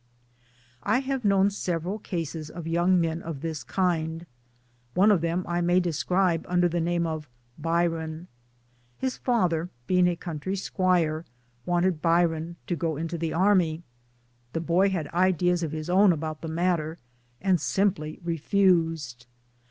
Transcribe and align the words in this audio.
I 0.81 0.97
have 1.01 1.23
known 1.23 1.51
several 1.51 1.99
cases 1.99 2.49
of 2.49 2.65
young 2.65 2.99
men 2.99 3.21
of 3.21 3.41
this 3.41 3.63
kind. 3.63 4.25
One 4.95 5.11
of 5.11 5.21
them 5.21 5.45
I 5.47 5.61
may 5.61 5.79
describe 5.79 6.43
under 6.49 6.67
the 6.67 6.81
name 6.81 7.05
of 7.05 7.29
* 7.45 7.57
Bryan.' 7.59 8.27
His 8.97 9.17
father, 9.17 9.69
being 9.85 10.07
a 10.07 10.15
country 10.15 10.55
squire, 10.55 11.23
wanted 11.67 12.01
Bryan 12.01 12.55
to 12.65 12.75
go 12.75 12.97
into 12.97 13.19
the 13.19 13.33
army. 13.33 13.83
The 14.53 14.59
boy 14.61 14.89
had 14.89 15.05
ideas 15.09 15.61
of 15.61 15.71
his 15.71 15.87
own 15.87 16.11
about 16.11 16.41
the 16.41 16.47
matter, 16.47 16.97
and' 17.39 17.61
simply 17.61 18.19
refused. 18.23 19.27